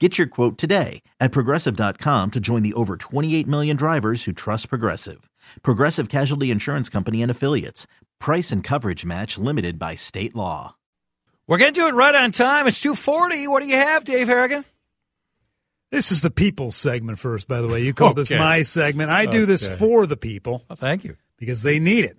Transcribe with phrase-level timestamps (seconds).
[0.00, 4.68] Get your quote today at progressive.com to join the over 28 million drivers who trust
[4.68, 5.30] Progressive.
[5.62, 7.86] Progressive Casualty Insurance Company and Affiliates.
[8.18, 10.74] Price and coverage match limited by state law.
[11.46, 12.66] We're going to do it right on time.
[12.66, 13.46] It's 240.
[13.46, 14.64] What do you have, Dave Harrigan?
[15.92, 17.82] This is the people segment first, by the way.
[17.82, 18.22] You call okay.
[18.22, 19.10] this my segment.
[19.10, 20.64] I do this for the people.
[20.68, 21.16] Oh, thank you.
[21.38, 22.18] Because they need it.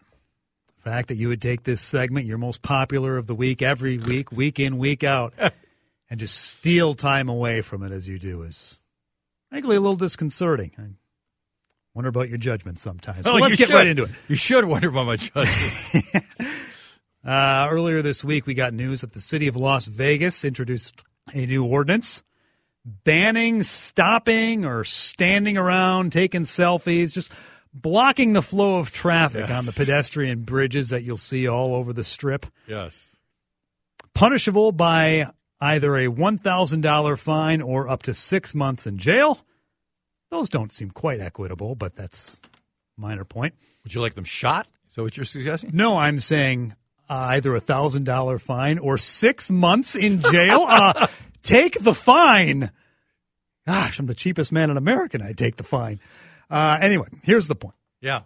[0.78, 3.98] The fact that you would take this segment, your most popular of the week, every
[3.98, 5.34] week, week in, week out,
[6.09, 8.80] and just steal time away from it as you do is
[9.50, 10.72] frankly a little disconcerting.
[10.78, 10.89] I
[11.94, 13.25] wonder about your judgment sometimes.
[13.25, 13.75] Oh, let's get should.
[13.75, 14.12] right into it.
[14.28, 16.25] You should wonder about my judgment.
[17.25, 21.03] uh, earlier this week, we got news that the city of Las Vegas introduced
[21.34, 22.23] a new ordinance
[22.86, 27.31] banning stopping or standing around, taking selfies, just
[27.73, 29.59] blocking the flow of traffic yes.
[29.59, 32.45] on the pedestrian bridges that you'll see all over the strip.
[32.67, 33.17] Yes.
[34.14, 39.39] Punishable by either a $1,000 fine or up to six months in jail.
[40.31, 42.39] Those don't seem quite equitable, but that's
[42.97, 43.53] minor point.
[43.84, 44.67] Would you like them shot?
[44.89, 45.72] Is that what you're suggesting?
[45.73, 46.75] No, I'm saying
[47.09, 50.66] uh, either a thousand dollar fine or six months in jail.
[50.68, 51.07] uh,
[51.44, 52.72] take the fine.
[53.68, 55.18] Gosh, I'm the cheapest man in America.
[55.18, 56.00] and I take the fine.
[56.50, 57.75] Uh, anyway, here's the point.
[58.01, 58.22] Yeah,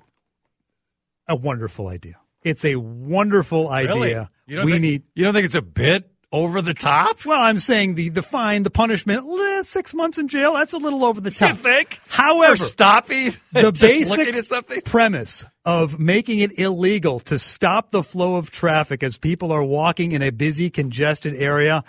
[1.28, 2.18] a wonderful idea.
[2.44, 3.94] It's a wonderful idea.
[3.96, 4.28] Really?
[4.48, 5.04] You don't we think, need.
[5.16, 6.10] You don't think it's a bit?
[6.32, 7.26] Over the top?
[7.26, 10.54] Well, I'm saying the the fine, the punishment, eh, six months in jail.
[10.54, 11.50] That's a little over the top.
[11.50, 12.00] You think?
[12.08, 18.52] However, For stopping the basic premise of making it illegal to stop the flow of
[18.52, 21.84] traffic as people are walking in a busy, congested area.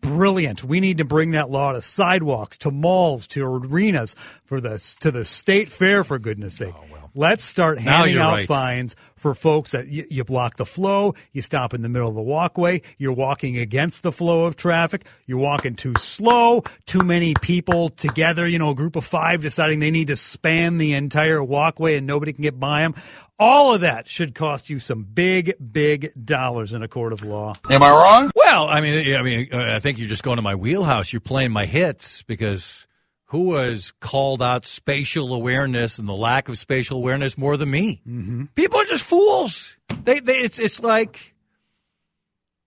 [0.00, 0.64] Brilliant.
[0.64, 5.10] We need to bring that law to sidewalks, to malls, to arenas, for the to
[5.10, 6.04] the state fair.
[6.04, 6.74] For goodness sake.
[6.76, 8.46] Oh, Let's start handing out right.
[8.46, 12.14] fines for folks that y- you block the flow, you stop in the middle of
[12.14, 17.34] the walkway, you're walking against the flow of traffic, you're walking too slow, too many
[17.42, 21.42] people together, you know, a group of five deciding they need to span the entire
[21.42, 22.94] walkway and nobody can get by them.
[23.40, 27.54] All of that should cost you some big, big dollars in a court of law.
[27.70, 28.30] Am I wrong?
[28.36, 31.10] Well, I mean, I mean, uh, I think you're just going to my wheelhouse.
[31.10, 32.86] You're playing my hits because
[33.30, 38.02] who has called out spatial awareness and the lack of spatial awareness more than me.
[38.06, 38.44] Mm-hmm.
[38.56, 39.78] People are just fools.
[40.04, 41.34] They, they, it's, it's like,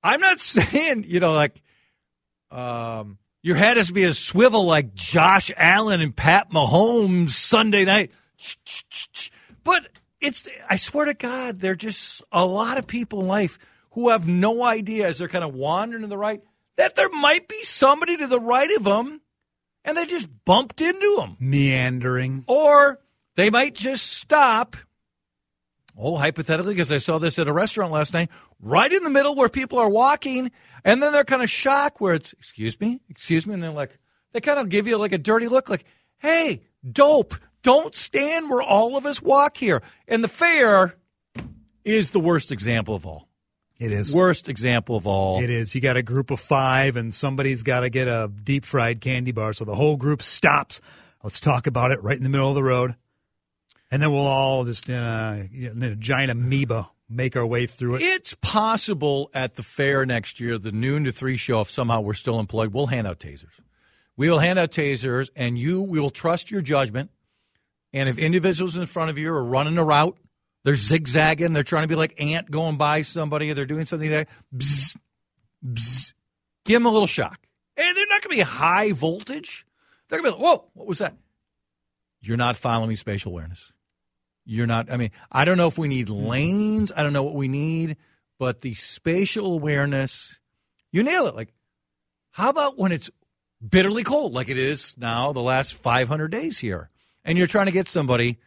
[0.01, 1.61] I'm not saying, you know, like,
[2.49, 7.85] um, your head has to be a swivel like Josh Allen and Pat Mahomes Sunday
[7.85, 8.11] night.
[9.63, 9.87] But
[10.23, 13.59] it's, I swear to God, there are just a lot of people in life
[13.91, 16.41] who have no idea as they're kind of wandering to the right
[16.77, 19.21] that there might be somebody to the right of them
[19.83, 21.35] and they just bumped into them.
[21.39, 22.45] Meandering.
[22.47, 23.01] Or
[23.35, 24.77] they might just stop.
[25.97, 28.29] Oh, hypothetically, because I saw this at a restaurant last night,
[28.61, 30.51] right in the middle where people are walking,
[30.85, 33.99] and then they're kind of shocked where it's, excuse me, excuse me, and they're like,
[34.31, 35.83] they kind of give you like a dirty look, like,
[36.17, 39.81] hey, dope, don't stand where all of us walk here.
[40.07, 40.95] And the fair
[41.83, 43.29] is the worst example of all.
[43.79, 44.15] It is.
[44.15, 45.41] Worst example of all.
[45.41, 45.73] It is.
[45.73, 49.31] You got a group of five, and somebody's got to get a deep fried candy
[49.31, 49.51] bar.
[49.51, 50.79] So the whole group stops.
[51.23, 52.95] Let's talk about it right in the middle of the road.
[53.89, 57.95] And then we'll all just in a, in a giant amoeba make our way through
[57.95, 58.01] it.
[58.01, 62.13] It's possible at the fair next year, the noon to three show, if somehow we're
[62.13, 63.59] still employed, we'll hand out tasers.
[64.15, 67.11] We will hand out tasers, and you, we will trust your judgment.
[67.93, 70.17] And if individuals in front of you are running a route
[70.63, 71.53] they're zigzagging.
[71.53, 73.51] They're trying to be like ant going by somebody.
[73.53, 74.95] They're doing something that bzz,
[75.65, 76.13] bzz.
[76.65, 77.39] Give them a little shock.
[77.75, 79.65] And they're not going to be high voltage.
[80.07, 81.15] They're going to be like, whoa, what was that?
[82.21, 83.73] You're not following spatial awareness.
[84.45, 86.91] You're not, I mean, I don't know if we need lanes.
[86.95, 87.97] I don't know what we need,
[88.39, 90.39] but the spatial awareness,
[90.91, 91.35] you nail it.
[91.35, 91.53] Like,
[92.31, 93.09] how about when it's
[93.67, 96.89] bitterly cold like it is now the last 500 days here.
[97.25, 98.37] And you're trying to get somebody,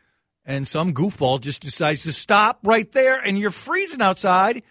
[0.44, 4.62] and some goofball just decides to stop right there, and you're freezing outside,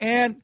[0.00, 0.42] and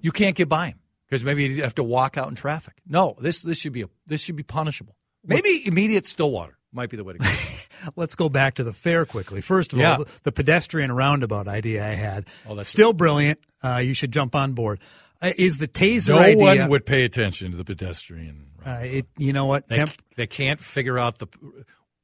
[0.00, 0.78] you can't get by him
[1.08, 2.74] because maybe you have to walk out in traffic.
[2.86, 4.96] No, this this should be a this should be punishable.
[5.24, 7.28] Maybe immediate Stillwater might be the way to go.
[7.96, 9.40] Let's go back to the fair quickly.
[9.40, 9.96] First of Yeah.
[9.96, 13.40] all, the pedestrian roundabout idea I had, Oh, still brilliant.
[13.62, 14.80] Uh, you should jump on board.
[15.20, 16.36] Uh, is the taser no idea?
[16.62, 18.46] one would pay attention to the pedestrian.
[18.64, 19.66] uh, it, you know what?
[19.68, 21.26] They, Temp, they can't figure out the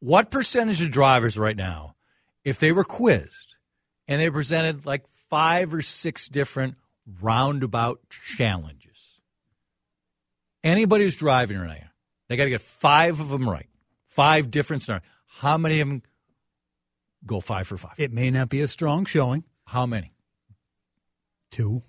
[0.00, 1.94] what percentage of drivers right now,
[2.44, 3.56] if they were quizzed
[4.06, 6.76] and they presented like five or six different
[7.20, 8.00] roundabout
[8.36, 9.20] challenges.
[10.62, 11.90] Anybody who's driving right now,
[12.28, 13.68] they got to get five of them right.
[14.06, 15.04] Five different scenarios.
[15.26, 16.02] How many of them
[17.24, 17.94] go five for five?
[17.98, 19.44] it may not be a strong showing.
[19.64, 20.12] How many?
[21.50, 21.82] Two,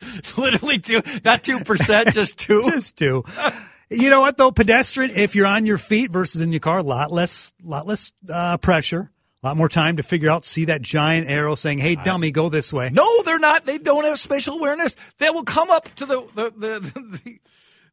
[0.36, 2.62] Literally two, not two percent, just two.
[2.70, 3.24] just two.
[3.90, 4.50] you know what though?
[4.50, 8.12] Pedestrian, if you're on your feet versus in your car, a lot less, lot less
[8.32, 9.10] uh, pressure,
[9.42, 10.44] a lot more time to figure out.
[10.44, 13.64] See that giant arrow saying, "Hey, dummy, go this way." No, they're not.
[13.66, 14.96] They don't have spatial awareness.
[15.18, 16.80] They will come up to the the the
[17.24, 17.40] the,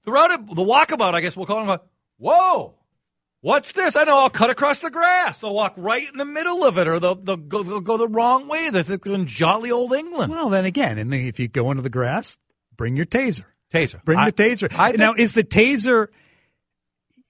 [0.05, 1.13] the round the walkabout.
[1.13, 1.67] I guess we'll call them.
[1.67, 1.81] Like,
[2.17, 2.75] Whoa,
[3.41, 3.95] what's this?
[3.95, 4.17] I know.
[4.17, 5.41] I'll cut across the grass.
[5.41, 8.07] They'll walk right in the middle of it, or they'll they'll go, they'll go the
[8.07, 8.69] wrong way.
[8.69, 10.31] They're thinking jolly old England.
[10.31, 12.39] Well, then again, and if you go into the grass,
[12.75, 13.45] bring your taser.
[13.73, 14.03] Taser.
[14.05, 14.73] Bring I- the taser.
[14.77, 16.07] I now, is the taser?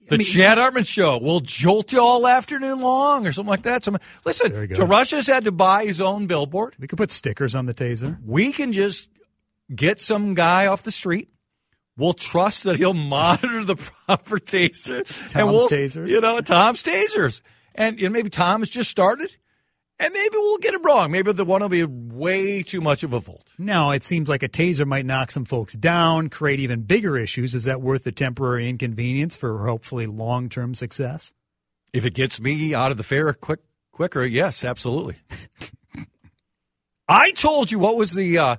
[0.10, 3.84] the mean- Chad Hartman show will jolt you all afternoon long, or something like that.
[3.84, 4.52] Some listen.
[4.52, 4.72] Good.
[4.72, 6.76] DeRusha's had to buy his own billboard.
[6.78, 8.18] We could put stickers on the taser.
[8.26, 9.10] we can just
[9.74, 11.30] get some guy off the street.
[11.96, 14.98] We'll trust that he'll monitor the proper taser.
[14.98, 16.10] and Tom's we'll, tasers.
[16.10, 17.42] You know, Tom's tasers.
[17.76, 19.36] And you know, maybe Tom has just started,
[20.00, 21.12] and maybe we'll get it wrong.
[21.12, 23.54] Maybe the one will be way too much of a volt.
[23.58, 27.54] Now, it seems like a taser might knock some folks down, create even bigger issues.
[27.56, 31.34] Is that worth the temporary inconvenience for hopefully long term success?
[31.94, 33.60] If it gets me out of the fair quick
[33.92, 35.18] quicker, yes, absolutely.
[37.08, 38.56] I told you what was the uh,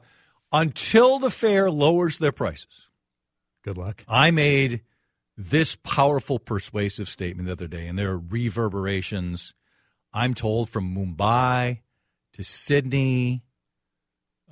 [0.52, 2.88] until the fair lowers their prices.
[3.64, 4.04] Good luck.
[4.06, 4.82] I made
[5.36, 9.54] this powerful, persuasive statement the other day, and there are reverberations.
[10.14, 11.80] I'm told from Mumbai
[12.34, 13.44] to Sydney.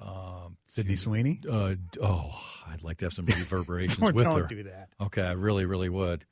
[0.00, 1.40] Um, Sydney Sweeney?
[1.48, 4.42] uh, oh, I'd like to have some reverberations Don't with her.
[4.42, 4.88] do that.
[5.00, 6.24] Okay, I really, really would.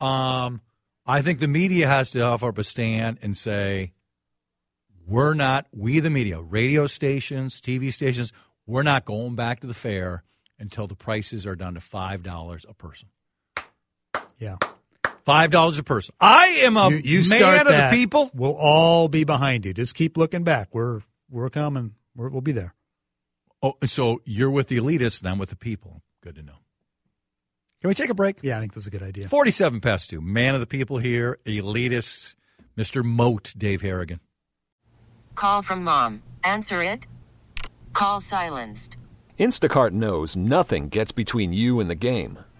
[0.00, 0.62] Um,
[1.04, 3.92] I think the media has to offer up a stand and say,
[5.06, 8.32] we're not, we the media, radio stations, TV stations,
[8.66, 10.22] we're not going back to the fair
[10.58, 13.08] until the prices are down to $5 a person.
[14.38, 14.56] Yeah.
[15.28, 16.14] $5 a person.
[16.20, 18.30] I am a You, you man start of that, the people.
[18.32, 19.74] We'll all be behind you.
[19.74, 20.68] Just keep looking back.
[20.72, 21.94] We're we're coming.
[22.16, 22.74] We're, we'll be there.
[23.62, 26.02] Oh, so you're with the elitists and I'm with the people.
[26.22, 26.54] Good to know.
[27.80, 28.38] Can we take a break?
[28.42, 29.28] Yeah, I think that's a good idea.
[29.28, 30.20] 47 past two.
[30.20, 32.34] Man of the people here, elitist,
[32.76, 33.04] Mr.
[33.04, 34.20] Moat, Dave Harrigan.
[35.34, 36.22] Call from mom.
[36.42, 37.06] Answer it.
[37.92, 38.96] Call silenced.
[39.38, 42.38] Instacart knows nothing gets between you and the game.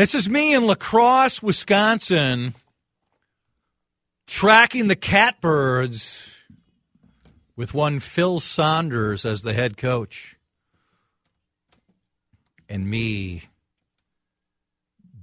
[0.00, 2.54] This is me in La Crosse, Wisconsin,
[4.26, 6.34] tracking the catbirds
[7.54, 10.38] with one Flip Saunders as the head coach.
[12.66, 13.42] And me,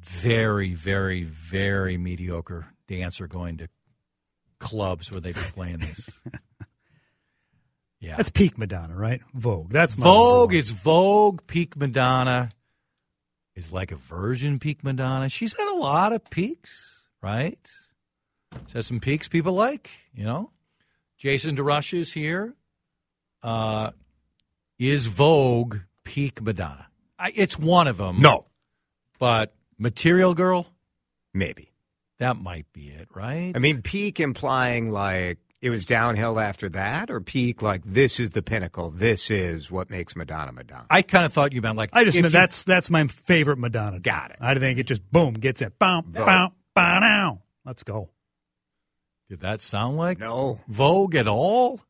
[0.04, 3.70] very, very, very mediocre dance or going to
[4.60, 6.08] clubs where they'd be playing this.
[8.00, 8.16] Yeah.
[8.18, 9.22] That's peak Madonna, right?
[9.34, 9.72] Vogue.
[9.72, 11.42] That's my Vogue is Vogue.
[11.48, 12.52] Peak Madonna
[13.58, 15.28] is like a virgin peak Madonna.
[15.28, 17.60] She's had a lot of peaks, right?
[18.68, 20.52] She has some peaks people like, you know.
[21.18, 22.54] Jason DeRusha is here.
[23.44, 23.92] Uh,
[24.80, 26.86] is Vogue peak Madonna?
[27.20, 28.22] I, it's one of them.
[28.22, 28.46] No,
[29.20, 30.68] But Material Girl,
[31.34, 31.72] maybe.
[32.20, 33.52] that might be it, right?
[33.56, 38.32] I mean, peak implying like it was downhill after that, or peak like this is
[38.32, 38.92] the pinnacle.
[38.92, 40.86] This is what makes Madonna Madonna.
[40.90, 43.58] I kind of thought you meant like I just meant you- that's that's my favorite
[43.58, 44.00] Madonna.
[44.00, 44.38] Got it.
[44.40, 45.78] I think it just boom gets it.
[45.80, 47.42] Boom, boom, bow, now.
[47.66, 48.10] Let's go.
[49.30, 51.82] Did that sound like no, Vogue at all?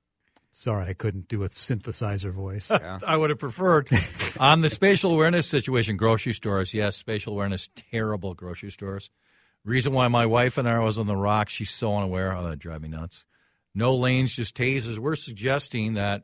[0.53, 2.71] Sorry, I couldn't do a synthesizer voice.
[2.71, 3.89] I would have preferred
[4.39, 5.97] on the spatial awareness situation.
[5.97, 9.11] Grocery stores, yes, spatial awareness, terrible grocery stores.
[9.63, 12.35] Reason why my wife and I was on the rock, she's so unaware.
[12.35, 13.25] Oh, that drive me nuts.
[13.77, 14.97] No lanes, just tasers.
[14.97, 16.23] We're suggesting that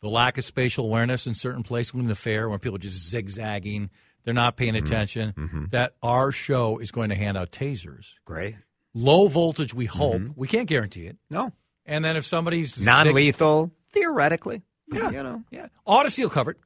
[0.00, 3.08] the lack of spatial awareness in certain places, in the fair, when people are just
[3.08, 3.88] zigzagging,
[4.24, 4.84] they're not paying mm-hmm.
[4.84, 5.32] attention.
[5.36, 5.64] Mm-hmm.
[5.70, 8.56] That our show is going to hand out tasers, great.
[8.94, 9.72] low voltage.
[9.72, 10.32] We hope mm-hmm.
[10.34, 11.18] we can't guarantee it.
[11.30, 11.52] No,
[11.86, 14.62] And then if somebody's non-lethal theoretically.
[14.92, 15.44] Yeah, you know.
[15.52, 15.68] Yeah.
[15.86, 16.56] Audacy will cover it.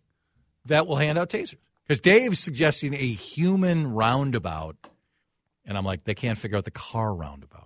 [0.65, 1.57] That will hand out tasers.
[1.87, 4.77] Because Dave's suggesting a human roundabout.
[5.67, 7.66] And I'm like, they can't figure out the car roundabout.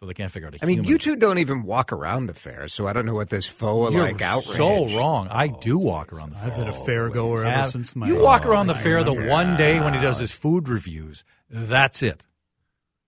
[0.00, 0.90] So they can't figure out I mean, human.
[0.90, 3.92] you two don't even walk around the fair, so I don't know what this faux
[3.92, 4.56] You're like outrage.
[4.56, 5.28] so wrong.
[5.30, 6.50] I oh, do walk around the fair.
[6.50, 8.08] I've been a fair goer ever Have- since my.
[8.08, 11.22] you walk around the fair the one day when he does his food reviews.
[11.48, 12.24] That's it.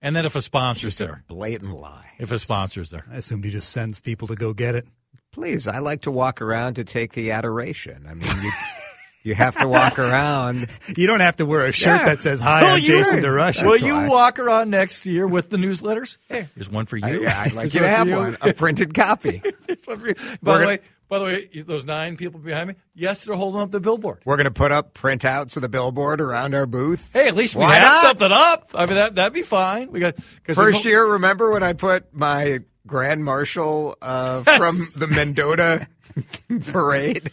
[0.01, 1.23] And then if a sponsor's Just a there.
[1.27, 2.05] blatant lie.
[2.19, 3.05] If a sponsor's there.
[3.11, 4.87] I assumed he just sends people to go get it.
[5.33, 8.05] Please, I like to walk around to take the adoration.
[8.07, 8.51] I mean, you,
[9.27, 10.67] you have to walk around.
[10.95, 12.05] You don't have to wear a shirt Yeah.
[12.05, 13.19] that says "Hi, I'm Jason.
[13.19, 16.17] DeRusha." Will you walk around next year with the newsletters?
[16.29, 17.21] Hey, here's one for I, you.
[17.23, 18.15] yeah, I'd like you to have you.
[18.15, 19.41] one, a printed copy.
[19.85, 20.15] One for you.
[20.15, 20.79] By We're the gonna- way,
[21.09, 24.19] by the way, those nine people behind me, yes, they're holding up the billboard.
[24.25, 27.09] We're going to put up printouts of the billboard around our booth.
[27.13, 28.01] Hey, at least we Why have not?
[28.01, 28.69] something up.
[28.73, 29.91] I mean, that that'd be fine.
[29.91, 30.15] We got
[30.53, 34.57] First year, remember when I put my grand marshal uh, Yes.
[34.57, 35.87] from the Mendota
[36.71, 37.31] parade?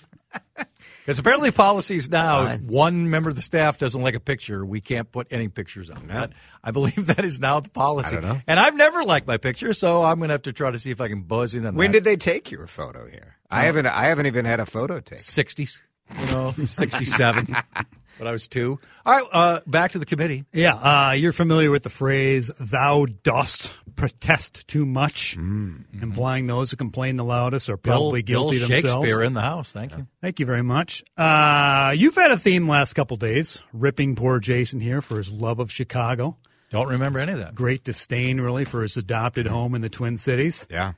[1.04, 4.80] Because apparently policies now, if one member of the staff doesn't like a picture, we
[4.80, 6.32] can't put any pictures on that.
[6.62, 8.16] I believe that is now the policy.
[8.16, 8.40] I don't know.
[8.46, 10.90] And I've never liked my picture, so I'm going to have to try to see
[10.90, 11.78] if I can buzz in on that.
[11.78, 11.98] When that.
[11.98, 13.36] did they take your photo here?
[13.50, 13.86] I haven't.
[13.86, 15.22] I haven't even had a photo taken.
[15.22, 15.82] 60s,
[16.20, 17.54] you know, 67.
[18.18, 18.78] but I was two.
[19.04, 20.44] All right, uh, back to the committee.
[20.52, 26.76] Yeah, uh, you're familiar with the phrase "Thou dost protest too much," implying those who
[26.76, 28.32] complain the loudest are probably Mm-hmm.
[28.32, 29.06] Bill, guilty Bill themselves.
[29.08, 29.72] Shakespeare in the house.
[29.72, 30.06] Thank you.
[30.20, 31.02] Thank you very much.
[31.16, 35.58] Uh, you've had a theme last couple days, ripping poor Jason here for his love
[35.58, 36.36] of Chicago.
[36.70, 37.54] Don't remember any of that.
[37.54, 40.66] Great disdain, really, for his adopted home in the Twin Cities.
[40.68, 40.94] Yeah.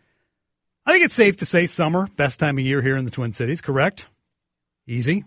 [0.87, 3.33] I think it's safe to say summer, best time of year here in the Twin
[3.33, 4.07] Cities, correct?
[4.87, 5.25] Easy.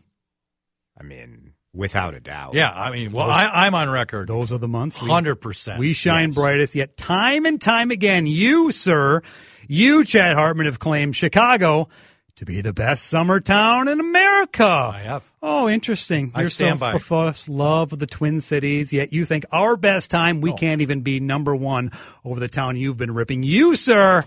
[1.00, 2.54] I mean, without a doubt.
[2.54, 4.28] Yeah, I mean, well, I, I'm on record.
[4.28, 4.98] Those are the months.
[4.98, 5.80] Hundred percent.
[5.80, 9.22] We shine brightest, yet time and time again, you, sir,
[9.68, 11.90] you, Chad Hartman, have claimed Chicago
[12.36, 14.66] to be the best summer town in America.
[14.66, 15.30] I have.
[15.44, 16.32] Oh, interesting.
[16.34, 20.10] I You're stand so by love of the Twin Cities, yet you think our best
[20.10, 20.42] time, Oh.
[20.42, 21.92] we can't even be number one
[22.24, 23.44] over the town you've been ripping.
[23.44, 24.24] You, sir,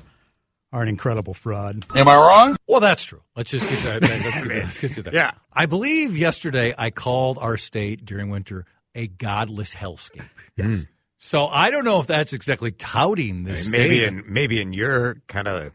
[0.73, 1.85] are an incredible fraud.
[1.95, 2.57] Am I wrong?
[2.67, 3.23] Well, that's true.
[3.37, 4.03] Let's just get to that.
[4.03, 5.15] Let's get, let's get to that.
[5.15, 5.33] Yeah.
[5.53, 8.65] I believe yesterday I called our state during winter
[8.95, 10.29] a godless hellscape.
[10.57, 10.67] Yes.
[10.67, 10.81] Hmm.
[11.19, 14.09] So I don't know if that's exactly touting this maybe state.
[14.09, 15.73] in maybe in your kind of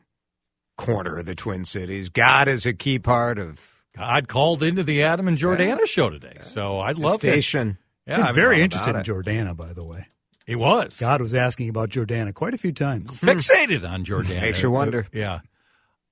[0.77, 3.60] corner of the Twin Cities, God is a key part of
[3.96, 7.32] God called into the Adam and Jordana show today, so I'd the love to.
[7.32, 7.77] station.
[8.06, 9.04] Yeah, I'm very all interested in.
[9.04, 10.08] Jordana, by the way.
[10.48, 13.12] It was God was asking about Jordana quite a few times.
[13.22, 14.42] fixated on Jordana.
[14.42, 15.06] Makes you wonder.
[15.12, 15.39] Yeah.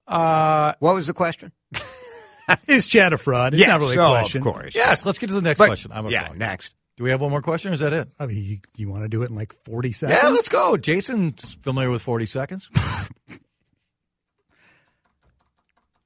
[0.08, 1.51] Uh, What was the question?
[2.68, 3.54] Is Chad a fraud?
[3.54, 4.46] It's Yes, not really a oh, question.
[4.46, 4.75] Of course.
[4.75, 5.04] yes.
[5.06, 5.92] Let's get to the next But- question.
[5.94, 6.38] I'm a yeah, fraud.
[6.38, 6.75] next.
[6.98, 7.72] Do we have one more question?
[7.72, 8.08] Or is that it?
[8.20, 10.20] I mean, you, you want to do it in like 40 seconds?
[10.22, 10.77] Yeah, let's go.
[10.77, 12.70] Jason's familiar with 40 seconds.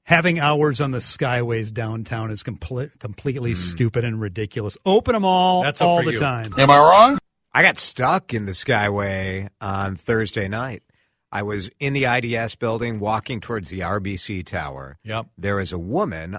[0.04, 4.76] Having hours on the skyways downtown is comple- completely stupid and ridiculous.
[4.84, 5.62] Open them all.
[5.62, 6.20] That's all the you.
[6.20, 6.52] time.
[6.58, 7.20] Am I wrong?
[7.54, 10.84] I got stuck in the Skyway on Thursday night.
[11.32, 14.98] I was in the IDS building walking towards the RBC tower.
[15.04, 15.28] Yep.
[15.38, 16.38] There is a woman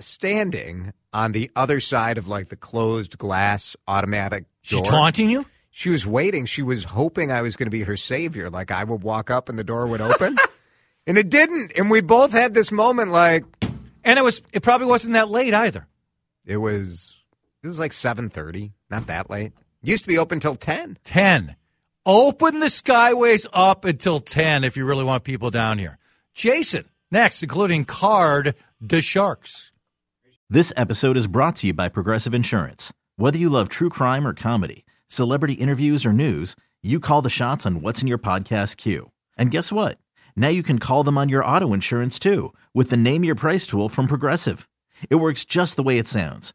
[0.00, 4.84] standing on the other side of like the closed glass automatic She door.
[4.84, 5.46] taunting you?
[5.70, 6.46] She was waiting.
[6.46, 8.50] She was hoping I was going to be her savior.
[8.50, 10.36] Like I would walk up and the door would open.
[11.06, 11.72] and it didn't.
[11.76, 13.44] And we both had this moment like
[14.04, 14.42] And it was.
[14.52, 15.86] It probably wasn't that late either.
[16.44, 17.16] it was
[17.62, 19.52] it was like 7:30, not that late.
[19.84, 20.98] Used to be open till 10.
[21.02, 21.56] 10.
[22.06, 25.98] Open the Skyways up until 10 if you really want people down here.
[26.34, 29.72] Jason, next, including Card de Sharks.
[30.48, 32.92] This episode is brought to you by Progressive Insurance.
[33.16, 37.66] Whether you love true crime or comedy, celebrity interviews or news, you call the shots
[37.66, 39.10] on what's in your podcast queue.
[39.36, 39.98] And guess what?
[40.36, 43.66] Now you can call them on your auto insurance too with the Name Your Price
[43.66, 44.68] tool from Progressive.
[45.10, 46.54] It works just the way it sounds.